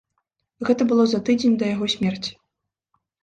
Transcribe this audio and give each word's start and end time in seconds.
Гэта 0.69 0.87
было 0.91 1.03
за 1.11 1.19
тыдзень 1.27 1.59
да 1.63 1.69
яго 1.75 1.91
смерці. 1.97 2.31